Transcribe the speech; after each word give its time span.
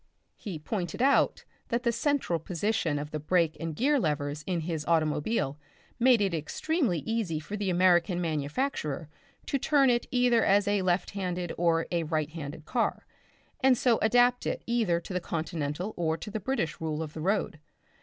He 0.35 0.57
pointed 0.57 0.99
out 1.03 1.45
that 1.67 1.83
the 1.83 1.91
central 1.91 2.39
position 2.39 2.97
of 2.97 3.11
the 3.11 3.19
brake 3.19 3.55
and 3.59 3.75
gear 3.75 3.99
levers 3.99 4.43
in 4.47 4.61
his 4.61 4.83
automobile 4.87 5.59
made 5.99 6.21
it 6.21 6.33
extremely 6.33 7.01
easy 7.01 7.39
for 7.39 7.55
the 7.55 7.69
American 7.69 8.19
manufacturer 8.19 9.09
to 9.45 9.59
turn 9.59 9.91
it 9.91 10.05
out 10.05 10.09
either 10.09 10.43
as 10.43 10.67
a 10.67 10.81
left 10.81 11.11
handed 11.11 11.53
or 11.55 11.85
a 11.91 12.01
right 12.01 12.31
handed 12.31 12.65
car, 12.65 13.05
and 13.59 13.77
so 13.77 13.99
adapt 14.01 14.47
it 14.47 14.63
either 14.65 14.99
to 14.99 15.13
the 15.13 15.21
Continental 15.21 15.93
or 15.95 16.17
to 16.17 16.31
the 16.31 16.39
British 16.39 16.81
rule 16.81 17.03
of 17.03 17.13
the 17.13 17.21
road. 17.21 17.59